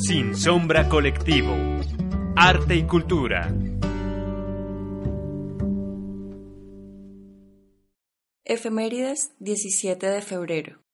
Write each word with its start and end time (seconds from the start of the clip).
Sin 0.00 0.36
sombra 0.36 0.88
colectivo. 0.88 1.52
Arte 2.36 2.76
y 2.76 2.84
cultura. 2.84 3.52
Efemérides 8.44 9.32
17 9.40 10.06
de 10.06 10.22
febrero. 10.22 10.87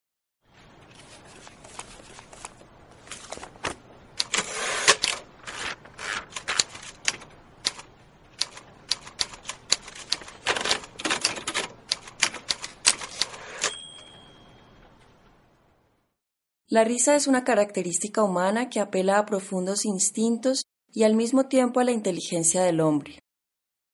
La 16.68 16.82
risa 16.82 17.14
es 17.14 17.27
una 17.27 17.45
característica 17.45 18.23
humana 18.23 18.70
que 18.70 18.80
apela 18.80 19.18
a 19.18 19.27
profundos 19.27 19.84
instintos 19.84 20.64
y 20.93 21.02
al 21.02 21.15
mismo 21.15 21.46
tiempo 21.46 21.80
a 21.80 21.84
la 21.84 21.93
inteligencia 21.93 22.62
del 22.62 22.80
hombre. 22.80 23.18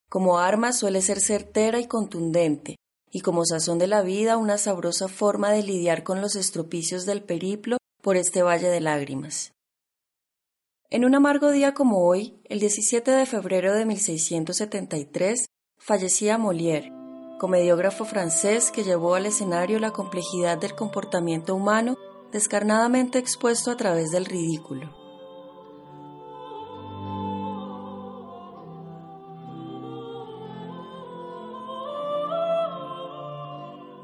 Como 0.08 0.38
arma 0.38 0.72
suele 0.72 1.02
ser 1.02 1.20
certera 1.20 1.80
y 1.80 1.86
contundente, 1.86 2.76
y 3.10 3.20
como 3.20 3.44
sazón 3.44 3.78
de 3.78 3.88
la 3.88 4.02
vida 4.02 4.36
una 4.36 4.56
sabrosa 4.56 5.08
forma 5.08 5.50
de 5.50 5.64
lidiar 5.64 6.04
con 6.04 6.20
los 6.20 6.36
estropicios 6.36 7.06
del 7.06 7.22
periplo 7.22 7.78
por 8.02 8.16
este 8.16 8.42
valle 8.42 8.68
de 8.68 8.80
lágrimas. 8.80 9.52
En 10.90 11.04
un 11.04 11.14
amargo 11.14 11.50
día 11.50 11.74
como 11.74 12.06
hoy, 12.06 12.40
el 12.44 12.60
17 12.60 13.10
de 13.10 13.26
febrero 13.26 13.74
de 13.74 13.84
1673, 13.84 15.46
fallecía 15.78 16.38
Molière, 16.38 16.92
comediógrafo 17.38 18.04
francés 18.04 18.70
que 18.70 18.84
llevó 18.84 19.14
al 19.16 19.26
escenario 19.26 19.78
la 19.80 19.92
complejidad 19.92 20.58
del 20.58 20.74
comportamiento 20.74 21.54
humano 21.54 21.96
descarnadamente 22.32 23.18
expuesto 23.18 23.70
a 23.70 23.76
través 23.76 24.10
del 24.10 24.24
ridículo. 24.24 25.00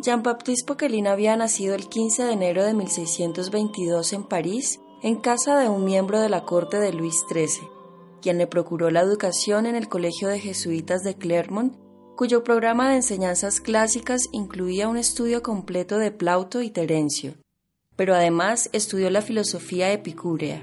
Jean-Baptiste 0.01 0.67
Poquelin 0.67 1.09
había 1.09 1.37
nacido 1.37 1.75
el 1.75 1.89
15 1.89 2.25
de 2.25 2.33
enero 2.33 2.65
de 2.65 2.75
1622 2.75 4.13
en 4.13 4.23
París, 4.23 4.81
en 5.03 5.17
casa 5.17 5.59
de 5.59 5.69
un 5.69 5.85
miembro 5.85 6.21
de 6.21 6.29
la 6.29 6.45
corte 6.45 6.79
de 6.79 6.93
Luis 6.93 7.25
XIII, 7.29 7.69
quien 8.23 8.39
le 8.39 8.47
procuró 8.47 8.91
la 8.91 9.01
educación 9.01 9.67
en 9.67 9.75
el 9.75 9.89
Colegio 9.89 10.29
de 10.29 10.39
Jesuitas 10.39 11.03
de 11.03 11.17
Clermont, 11.17 11.75
cuyo 12.15 12.45
programa 12.45 12.91
de 12.91 12.97
enseñanzas 12.97 13.61
clásicas 13.61 14.23
incluía 14.31 14.89
un 14.89 14.97
estudio 14.97 15.43
completo 15.43 15.99
de 15.99 16.13
Plauto 16.13 16.63
y 16.63 16.71
Terencio 16.71 17.35
pero 17.97 18.15
además 18.15 18.69
estudió 18.73 19.11
la 19.11 19.23
filosofía 19.23 19.91
epicúrea. 19.93 20.63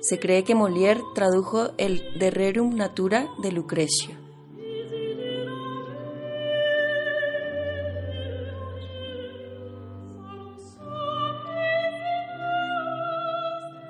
Se 0.00 0.18
cree 0.18 0.44
que 0.44 0.54
Molière 0.54 1.02
tradujo 1.14 1.72
el 1.78 2.02
De 2.18 2.30
Rerum 2.30 2.74
Natura 2.76 3.28
de 3.42 3.52
Lucrecio. 3.52 4.22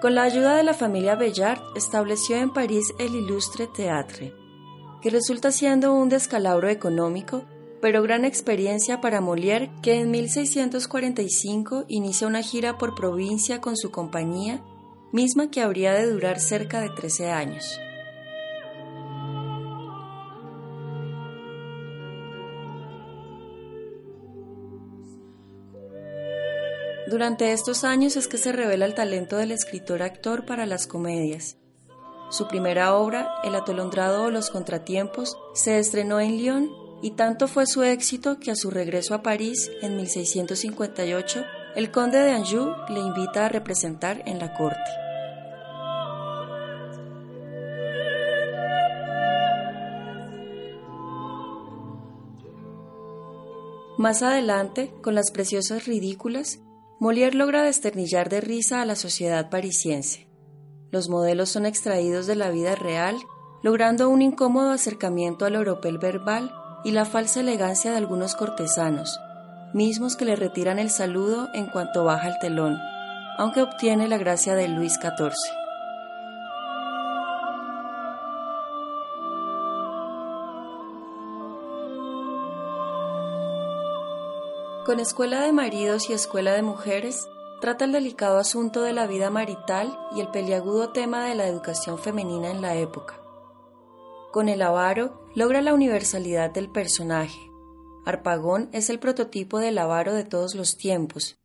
Con 0.02 0.16
la 0.16 0.24
ayuda 0.24 0.56
de 0.56 0.64
la 0.64 0.74
familia 0.74 1.14
Bellard, 1.14 1.60
estableció 1.76 2.36
en 2.36 2.52
París 2.52 2.92
el 2.98 3.14
Ilustre 3.14 3.68
Théâtre, 3.68 4.34
que 5.00 5.10
resulta 5.10 5.52
siendo 5.52 5.94
un 5.94 6.08
descalabro 6.08 6.68
económico 6.68 7.44
pero 7.82 8.00
gran 8.00 8.24
experiencia 8.24 9.00
para 9.00 9.20
Molière, 9.20 9.68
que 9.82 9.98
en 9.98 10.12
1645 10.12 11.84
inicia 11.88 12.28
una 12.28 12.40
gira 12.40 12.78
por 12.78 12.94
provincia 12.94 13.60
con 13.60 13.76
su 13.76 13.90
compañía, 13.90 14.62
misma 15.10 15.50
que 15.50 15.62
habría 15.62 15.92
de 15.92 16.08
durar 16.08 16.38
cerca 16.38 16.80
de 16.80 16.90
13 16.90 17.32
años. 17.32 17.80
Durante 27.10 27.52
estos 27.52 27.82
años 27.82 28.16
es 28.16 28.28
que 28.28 28.38
se 28.38 28.52
revela 28.52 28.86
el 28.86 28.94
talento 28.94 29.36
del 29.36 29.50
escritor-actor 29.50 30.46
para 30.46 30.66
las 30.66 30.86
comedias. 30.86 31.56
Su 32.30 32.46
primera 32.46 32.94
obra, 32.94 33.28
El 33.42 33.56
atolondrado 33.56 34.22
o 34.26 34.30
los 34.30 34.50
contratiempos, 34.50 35.36
se 35.52 35.80
estrenó 35.80 36.20
en 36.20 36.38
Lyon 36.38 36.81
y 37.02 37.10
tanto 37.10 37.48
fue 37.48 37.66
su 37.66 37.82
éxito 37.82 38.38
que 38.38 38.52
a 38.52 38.56
su 38.56 38.70
regreso 38.70 39.14
a 39.14 39.22
París 39.22 39.70
en 39.82 39.96
1658, 39.96 41.44
el 41.74 41.90
conde 41.90 42.18
de 42.18 42.30
Anjou 42.30 42.74
le 42.88 43.00
invita 43.00 43.46
a 43.46 43.48
representar 43.48 44.22
en 44.24 44.38
la 44.38 44.54
corte. 44.54 44.78
Más 53.98 54.22
adelante, 54.22 54.92
con 55.02 55.14
las 55.14 55.30
preciosas 55.30 55.86
ridículas, 55.86 56.60
Molière 57.00 57.34
logra 57.34 57.64
desternillar 57.64 58.28
de 58.28 58.40
risa 58.40 58.80
a 58.80 58.86
la 58.86 58.94
sociedad 58.94 59.50
parisiense. 59.50 60.28
Los 60.92 61.08
modelos 61.08 61.48
son 61.48 61.66
extraídos 61.66 62.26
de 62.26 62.36
la 62.36 62.50
vida 62.50 62.74
real, 62.76 63.16
logrando 63.62 64.08
un 64.08 64.22
incómodo 64.22 64.70
acercamiento 64.70 65.44
al 65.44 65.56
oropel 65.56 65.98
verbal 65.98 66.52
y 66.84 66.90
la 66.90 67.04
falsa 67.04 67.40
elegancia 67.40 67.90
de 67.90 67.96
algunos 67.96 68.34
cortesanos, 68.34 69.20
mismos 69.72 70.16
que 70.16 70.24
le 70.24 70.36
retiran 70.36 70.78
el 70.78 70.90
saludo 70.90 71.48
en 71.54 71.66
cuanto 71.66 72.04
baja 72.04 72.28
el 72.28 72.38
telón, 72.38 72.78
aunque 73.38 73.62
obtiene 73.62 74.08
la 74.08 74.18
gracia 74.18 74.54
de 74.54 74.68
Luis 74.68 74.94
XIV. 74.94 75.32
Con 84.84 84.98
Escuela 84.98 85.40
de 85.40 85.52
Maridos 85.52 86.10
y 86.10 86.12
Escuela 86.12 86.54
de 86.54 86.62
Mujeres, 86.62 87.28
trata 87.60 87.84
el 87.84 87.92
delicado 87.92 88.38
asunto 88.38 88.82
de 88.82 88.92
la 88.92 89.06
vida 89.06 89.30
marital 89.30 89.96
y 90.16 90.20
el 90.20 90.28
peliagudo 90.28 90.90
tema 90.90 91.24
de 91.24 91.36
la 91.36 91.46
educación 91.46 91.98
femenina 91.98 92.50
en 92.50 92.60
la 92.60 92.74
época. 92.74 93.21
Con 94.32 94.48
el 94.48 94.62
avaro 94.62 95.28
logra 95.34 95.60
la 95.60 95.74
universalidad 95.74 96.50
del 96.50 96.70
personaje. 96.70 97.38
Arpagón 98.06 98.70
es 98.72 98.88
el 98.88 98.98
prototipo 98.98 99.58
del 99.58 99.76
avaro 99.76 100.14
de 100.14 100.24
todos 100.24 100.54
los 100.54 100.78
tiempos. 100.78 101.38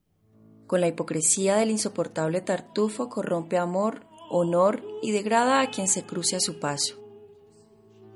Con 0.67 0.79
la 0.79 0.87
hipocresía 0.87 1.57
del 1.57 1.69
insoportable 1.69 2.39
tartufo 2.39 3.09
corrompe 3.09 3.57
amor, 3.57 4.07
honor 4.29 4.85
y 5.01 5.11
degrada 5.11 5.59
a 5.59 5.69
quien 5.69 5.89
se 5.89 6.05
cruce 6.05 6.37
a 6.37 6.39
su 6.39 6.61
paso. 6.61 6.95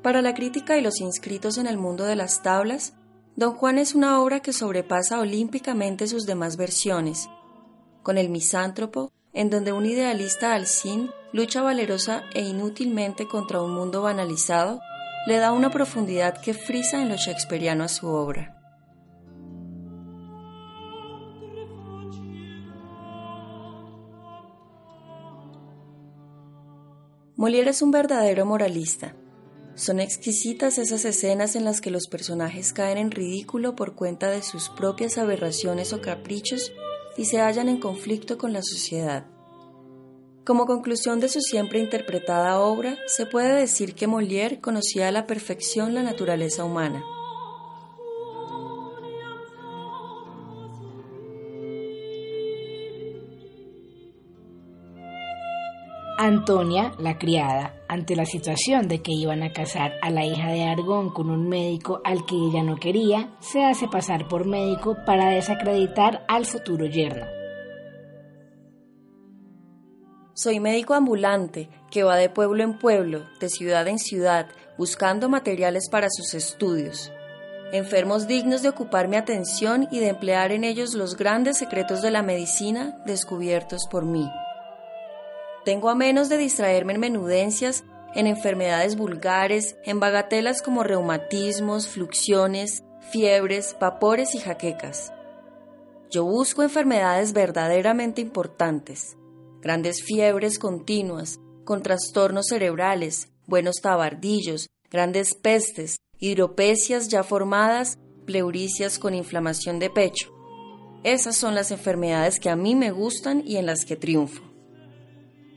Para 0.01 0.21
la 0.21 0.33
crítica 0.33 0.77
y 0.77 0.81
los 0.81 1.01
inscritos 1.01 1.57
en 1.57 1.67
el 1.67 1.77
mundo 1.77 2.05
de 2.05 2.15
las 2.15 2.41
tablas, 2.41 2.93
Don 3.35 3.55
Juan 3.55 3.77
es 3.77 3.93
una 3.93 4.21
obra 4.21 4.39
que 4.39 4.53
sobrepasa 4.53 5.19
olímpicamente 5.19 6.07
sus 6.07 6.25
demás 6.25 6.55
versiones. 6.55 7.27
Con 8.03 8.17
el 8.17 8.29
misántropo, 8.29 9.11
en 9.33 9.49
donde 9.49 9.73
un 9.73 9.85
idealista 9.85 10.53
Alcín 10.53 11.11
lucha 11.33 11.61
valerosa 11.61 12.23
e 12.33 12.41
inútilmente 12.41 13.27
contra 13.27 13.61
un 13.61 13.73
mundo 13.73 14.01
banalizado, 14.01 14.81
le 15.25 15.37
da 15.37 15.51
una 15.51 15.69
profundidad 15.69 16.41
que 16.41 16.53
frisa 16.53 17.01
en 17.01 17.09
lo 17.09 17.15
shakespeariano 17.15 17.83
a 17.83 17.87
su 17.87 18.07
obra. 18.07 18.57
Molière 27.37 27.71
es 27.71 27.81
un 27.81 27.89
verdadero 27.89 28.45
moralista. 28.45 29.15
Son 29.73 29.99
exquisitas 29.99 30.77
esas 30.77 31.05
escenas 31.05 31.55
en 31.55 31.65
las 31.65 31.81
que 31.81 31.89
los 31.89 32.07
personajes 32.07 32.71
caen 32.71 32.99
en 32.99 33.09
ridículo 33.09 33.75
por 33.75 33.95
cuenta 33.95 34.29
de 34.29 34.43
sus 34.43 34.69
propias 34.69 35.17
aberraciones 35.17 35.91
o 35.91 36.01
caprichos 36.01 36.71
y 37.17 37.25
se 37.25 37.41
hallan 37.41 37.67
en 37.67 37.79
conflicto 37.79 38.37
con 38.37 38.53
la 38.53 38.61
sociedad. 38.61 39.25
Como 40.45 40.65
conclusión 40.65 41.19
de 41.19 41.29
su 41.29 41.39
siempre 41.39 41.79
interpretada 41.79 42.59
obra, 42.59 42.97
se 43.05 43.27
puede 43.27 43.53
decir 43.53 43.93
que 43.93 44.07
Molière 44.07 44.59
conocía 44.59 45.07
a 45.07 45.11
la 45.11 45.27
perfección 45.27 45.93
la 45.93 46.01
naturaleza 46.01 46.63
humana. 46.63 47.03
Antonia, 56.17 56.93
la 56.99 57.17
criada, 57.17 57.75
ante 57.87 58.15
la 58.15 58.25
situación 58.25 58.87
de 58.87 59.01
que 59.01 59.11
iban 59.11 59.43
a 59.43 59.53
casar 59.53 59.93
a 60.01 60.09
la 60.09 60.25
hija 60.25 60.51
de 60.51 60.65
Argón 60.65 61.11
con 61.11 61.29
un 61.29 61.49
médico 61.49 62.01
al 62.03 62.25
que 62.25 62.35
ella 62.35 62.63
no 62.63 62.77
quería, 62.77 63.35
se 63.39 63.63
hace 63.63 63.87
pasar 63.87 64.27
por 64.27 64.45
médico 64.45 64.97
para 65.05 65.29
desacreditar 65.29 66.23
al 66.27 66.45
futuro 66.45 66.85
yerno. 66.85 67.40
Soy 70.41 70.59
médico 70.59 70.95
ambulante 70.95 71.69
que 71.91 72.01
va 72.01 72.15
de 72.15 72.27
pueblo 72.27 72.63
en 72.63 72.79
pueblo, 72.79 73.29
de 73.39 73.47
ciudad 73.47 73.87
en 73.87 73.99
ciudad, 73.99 74.47
buscando 74.75 75.29
materiales 75.29 75.87
para 75.87 76.07
sus 76.09 76.33
estudios. 76.33 77.11
Enfermos 77.71 78.25
dignos 78.25 78.63
de 78.63 78.69
ocupar 78.69 79.07
mi 79.07 79.17
atención 79.17 79.87
y 79.91 79.99
de 79.99 80.07
emplear 80.07 80.51
en 80.51 80.63
ellos 80.63 80.95
los 80.95 81.15
grandes 81.15 81.59
secretos 81.59 82.01
de 82.01 82.09
la 82.09 82.23
medicina 82.23 83.03
descubiertos 83.05 83.85
por 83.85 84.03
mí. 84.03 84.27
Tengo 85.63 85.91
a 85.91 85.95
menos 85.95 86.27
de 86.27 86.39
distraerme 86.39 86.93
en 86.93 87.01
menudencias, 87.01 87.83
en 88.15 88.25
enfermedades 88.25 88.95
vulgares, 88.95 89.75
en 89.85 89.99
bagatelas 89.99 90.63
como 90.63 90.81
reumatismos, 90.81 91.87
fluxiones, 91.87 92.81
fiebres, 93.11 93.77
vapores 93.79 94.33
y 94.33 94.39
jaquecas. 94.39 95.13
Yo 96.09 96.25
busco 96.25 96.63
enfermedades 96.63 97.31
verdaderamente 97.31 98.21
importantes, 98.21 99.17
grandes 99.61 100.03
fiebres 100.03 100.59
continuas, 100.59 101.39
con 101.63 101.83
trastornos 101.83 102.47
cerebrales, 102.47 103.29
buenos 103.45 103.75
tabardillos, 103.81 104.69
grandes 104.89 105.35
pestes, 105.35 105.97
hidropesias 106.19 107.07
ya 107.07 107.23
formadas, 107.23 107.99
pleuricias 108.25 108.99
con 108.99 109.13
inflamación 109.13 109.79
de 109.79 109.89
pecho. 109.89 110.31
Esas 111.03 111.35
son 111.35 111.55
las 111.55 111.71
enfermedades 111.71 112.39
que 112.39 112.49
a 112.49 112.55
mí 112.55 112.75
me 112.75 112.91
gustan 112.91 113.43
y 113.45 113.57
en 113.57 113.65
las 113.65 113.85
que 113.85 113.95
triunfo. 113.95 114.43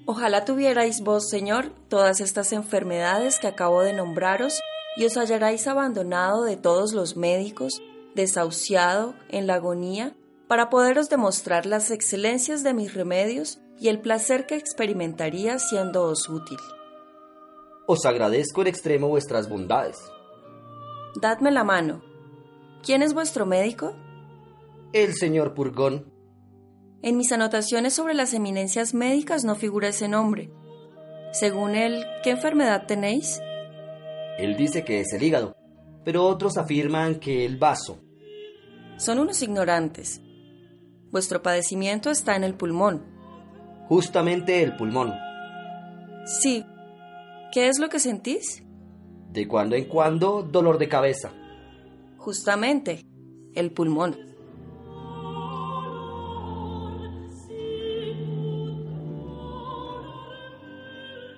Ojalá 0.06 0.45
tuvierais 0.45 1.01
vos, 1.01 1.29
Señor, 1.29 1.73
todas 1.89 2.21
estas 2.21 2.53
enfermedades 2.53 3.39
que 3.39 3.47
acabo 3.47 3.81
de 3.81 3.95
nombraros 3.95 4.61
y 4.97 5.06
os 5.06 5.17
hallarais 5.17 5.67
abandonado 5.67 6.45
de 6.45 6.56
todos 6.56 6.93
los 6.93 7.17
médicos, 7.17 7.81
desahuciado, 8.15 9.15
en 9.31 9.47
la 9.47 9.55
agonía, 9.55 10.15
para 10.47 10.69
poderos 10.69 11.09
demostrar 11.09 11.65
las 11.65 11.91
excelencias 11.91 12.62
de 12.62 12.75
mis 12.75 12.95
remedios 12.95 13.61
y 13.79 13.88
el 13.88 14.00
placer 14.00 14.47
que 14.47 14.56
experimentaría 14.56 15.59
siéndoos 15.59 16.29
útil. 16.29 16.59
Os 17.87 18.06
agradezco 18.06 18.62
en 18.62 18.69
extremo 18.69 19.09
vuestras 19.09 19.49
bondades. 19.49 19.99
Dadme 21.21 21.50
la 21.50 21.65
mano. 21.65 22.03
¿Quién 22.82 23.03
es 23.03 23.15
vuestro 23.15 23.47
médico? 23.47 23.94
El 24.93 25.15
señor 25.15 25.55
Purgón. 25.55 26.12
En 27.03 27.17
mis 27.17 27.32
anotaciones 27.32 27.93
sobre 27.93 28.15
las 28.15 28.32
eminencias 28.32 28.94
médicas 28.94 29.44
no 29.44 29.55
figura 29.55 29.88
ese 29.88 30.09
nombre. 30.09 30.50
Según 31.32 31.75
él, 31.75 32.05
¿qué 32.23 32.31
enfermedad 32.31 32.87
tenéis? 32.87 33.41
Él 34.38 34.56
dice 34.56 34.85
que 34.85 35.00
es 35.00 35.12
el 35.12 35.23
hígado, 35.23 35.55
pero 36.05 36.25
otros 36.25 36.56
afirman 36.56 37.20
que 37.20 37.44
el 37.44 37.59
vaso. 37.59 37.99
Son 38.97 39.19
unos 39.19 39.43
ignorantes. 39.43 40.23
Vuestro 41.11 41.43
padecimiento 41.43 42.11
está 42.11 42.37
en 42.37 42.44
el 42.44 42.55
pulmón. 42.55 43.13
Justamente 43.88 44.62
el 44.62 44.76
pulmón. 44.76 45.12
Sí. 46.25 46.64
¿Qué 47.52 47.69
es 47.69 47.78
lo 47.78 47.88
que 47.88 47.98
sentís? 47.98 48.64
De 49.31 49.46
cuando 49.46 49.76
en 49.76 49.84
cuando 49.84 50.42
dolor 50.42 50.78
de 50.78 50.88
cabeza. 50.88 51.32
Justamente, 52.16 53.04
el 53.54 53.72
pulmón. 53.72 54.16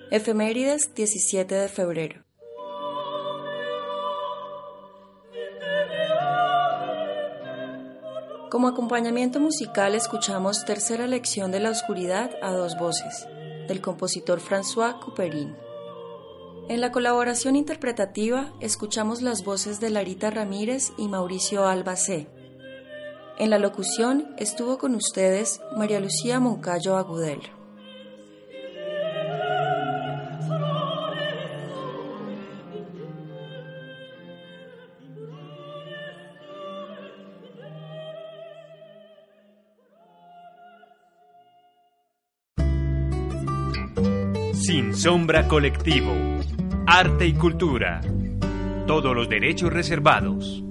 Efemérides 0.09 0.93
17 0.95 1.53
de 1.53 1.67
febrero. 1.67 2.26
Como 8.57 8.69
acompañamiento 8.69 9.39
musical 9.39 9.93
escuchamos 9.93 10.65
Tercera 10.65 11.05
lección 11.05 11.51
de 11.51 11.59
la 11.59 11.69
oscuridad 11.69 12.31
a 12.41 12.51
dos 12.53 12.75
voces, 12.75 13.27
del 13.67 13.81
compositor 13.81 14.39
François 14.39 14.99
Couperin. 14.99 15.55
En 16.67 16.81
la 16.81 16.91
colaboración 16.91 17.55
interpretativa 17.55 18.51
escuchamos 18.59 19.21
las 19.21 19.43
voces 19.43 19.79
de 19.79 19.91
Larita 19.91 20.31
Ramírez 20.31 20.91
y 20.97 21.07
Mauricio 21.07 21.67
Albacé. 21.67 22.29
En 23.37 23.51
la 23.51 23.59
locución 23.59 24.33
estuvo 24.39 24.79
con 24.79 24.95
ustedes 24.95 25.61
María 25.77 25.99
Lucía 25.99 26.39
Moncayo 26.39 26.97
Agudelo. 26.97 27.56
Sin 44.67 44.93
Sombra 44.93 45.47
Colectivo. 45.47 46.11
Arte 46.87 47.25
y 47.25 47.31
cultura. 47.31 48.01
Todos 48.85 49.15
los 49.15 49.29
derechos 49.29 49.71
reservados. 49.71 50.61